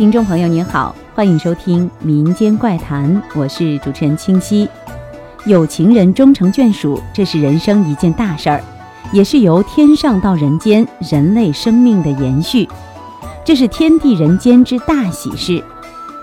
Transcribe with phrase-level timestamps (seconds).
[0.00, 4.66] 听众朋友您好，欢迎收听《民间怪谈》，我是主持人清溪。
[5.44, 8.64] 有情人终成眷属，这是人生一件大事儿，
[9.12, 12.66] 也是由天上到人间人类生命的延续，
[13.44, 15.62] 这是天地人间之大喜事。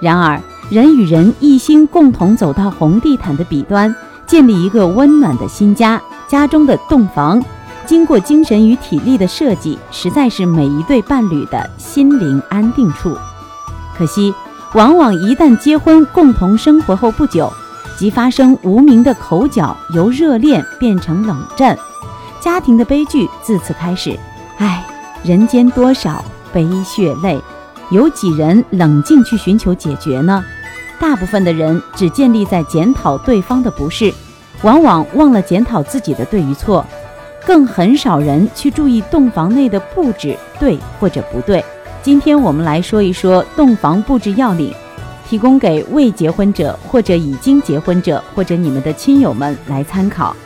[0.00, 0.40] 然而，
[0.70, 3.94] 人与人一心共同走到红地毯的彼端，
[4.26, 7.44] 建立一个温暖的新家，家中的洞房，
[7.84, 13.14] 经过精神与体力的设计，实在是每一对伴侣的心灵安定处。
[13.96, 14.34] 可惜，
[14.74, 17.50] 往往一旦结婚共同生活后不久，
[17.96, 21.78] 即发生无名的口角，由热恋变成冷战，
[22.40, 24.18] 家庭的悲剧自此开始。
[24.58, 24.84] 唉，
[25.22, 26.22] 人间多少
[26.52, 27.40] 悲血泪，
[27.90, 30.44] 有几人冷静去寻求解决呢？
[30.98, 34.12] 大部分的人只建立在检讨对方的不是，
[34.62, 36.84] 往往忘了检讨自己的对与错，
[37.46, 41.64] 更很少人去注意洞房内的布置对或者不对。
[42.06, 44.72] 今天我们来说一说洞房布置要领，
[45.28, 50.36] 提供给未结婚者或者已经结婚者或者你们的亲友们来参考。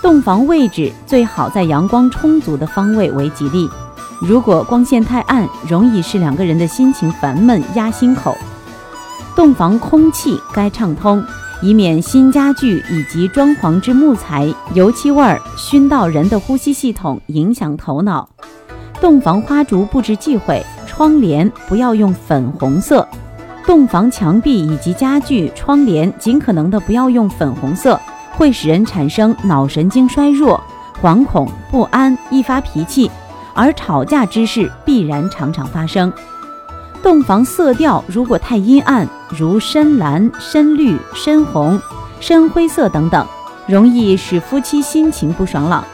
[0.00, 3.68] 洞房位置最好在阳光充足的方位为吉利，
[4.22, 8.34] 如果光线太暗，容易使两个人的心情烦闷压心口。
[9.36, 11.22] 洞房空气该畅通，
[11.60, 18.26] 以免新家具以及装潢之木材油漆味儿熏到人的呼吸系统，影响头脑。
[19.02, 20.64] 洞房花烛布置忌讳。
[20.98, 23.06] 窗帘不要用粉红色，
[23.64, 28.00] 洞房墙壁以及家具、窗帘尽可能的不要用粉红色，
[28.32, 30.60] 会使人产生脑神经衰弱、
[31.00, 33.08] 惶恐不安、易发脾气，
[33.54, 36.12] 而吵架之事必然常常发生。
[37.00, 41.80] 洞房色调如果太阴暗，如深蓝、深绿、深红、
[42.18, 43.24] 深灰色等等，
[43.68, 45.84] 容易使夫妻心情不爽朗。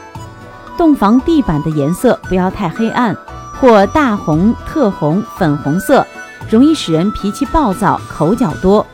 [0.75, 3.15] 洞房地板的颜色不要太黑暗。
[3.59, 6.05] 或大红、特红、粉红色，
[6.49, 8.85] 容易使人脾气暴躁、口角多。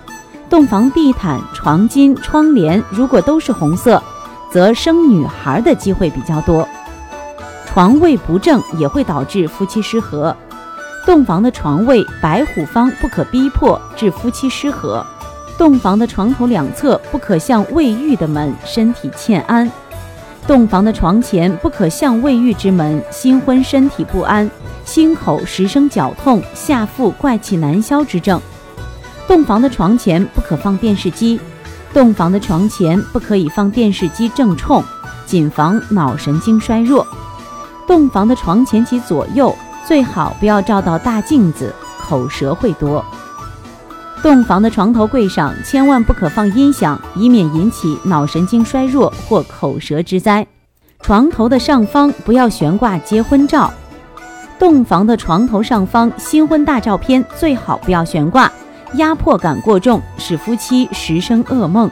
[0.50, 4.02] 洞房地毯、床巾、窗帘如果都是红色，
[4.52, 6.68] 则生女孩的机会比较多。
[7.66, 10.36] 床位不正也会导致夫妻失和。
[11.06, 15.06] 洞房的床位白虎方不可逼迫，致夫妻失和。
[15.58, 19.72] 洞房的床头两侧不可向卫浴的门，身体欠安。
[20.48, 24.50] 洞房的床前不可向卫浴之门，新婚身体不安，
[24.84, 28.42] 心口时生绞痛，下腹怪气难消之症。
[29.28, 31.40] 洞房的床前不可放电视机，
[31.94, 34.84] 洞房的床前不可以放电视机正冲，
[35.26, 37.06] 谨防脑神经衰弱。
[37.88, 39.56] 洞房的床前及左右
[39.88, 43.06] 最好不要照到大镜子，口舌会多。
[44.22, 50.46] 洞房的床头柜上千万不可放音响，以免引起脑神经衰弱或口舌之灾。
[51.00, 53.74] 床头的上方不要悬挂结婚照。
[54.60, 58.52] 洞房的床头上方新婚大照片最好不要悬挂，
[58.94, 61.90] 压迫感过重，使夫妻时生噩梦。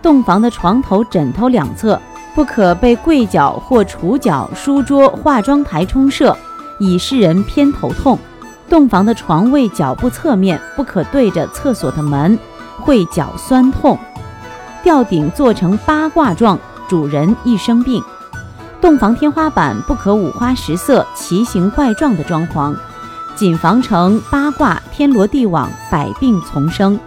[0.00, 2.00] 洞房的床头枕头两侧
[2.34, 6.34] 不可被柜角或橱角、书桌、化妆台冲射，
[6.80, 8.18] 以使人偏头痛。
[8.68, 12.38] 洞房的床位脚部侧面不可对着厕所的门，
[12.80, 13.98] 会脚酸痛。
[14.82, 18.02] 吊顶做成八卦状，主人易生病。
[18.80, 22.76] 洞房天花板不可五花十色、奇形怪状的装潢，
[23.34, 26.98] 谨防成八卦、天罗地网，百病丛生。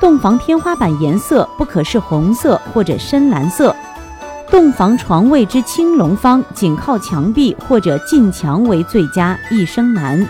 [0.00, 3.74] 洞房天花板颜色不可是红色或者深蓝色。
[4.50, 10.26] 洞房床位之青龙方紧靠墙壁或者近墙为最佳，易生难。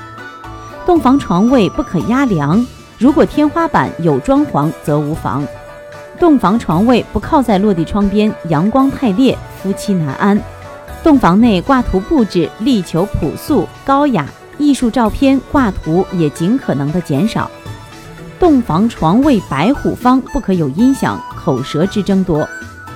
[0.85, 2.65] 洞房床位不可压梁，
[2.99, 5.47] 如果天花板有装潢则无妨。
[6.19, 10.39] 洞房床位不靠在落地窗边，阳光太烈，夫妻难安。
[11.03, 14.27] 洞房内挂图布置力求朴素高雅，
[14.59, 17.49] 艺术照片挂图也尽可能的减少。
[18.41, 22.47] 洞房床位白虎方不可有音响，口舌之争多。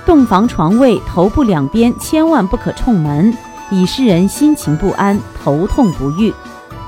[0.05, 3.33] 洞房床位头部两边千万不可冲门，
[3.69, 6.33] 以使人心情不安，头痛不愈。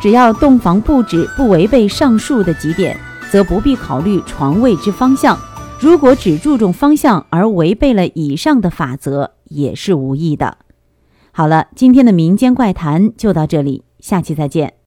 [0.01, 2.97] 只要洞房布置不违背上述的几点，
[3.29, 5.37] 则不必考虑床位之方向。
[5.79, 10.57] 如果只注重方向而违背了以上的法则，也是无益的。
[11.31, 14.78] 好了，今天的民间怪谈就到这里，下期再见。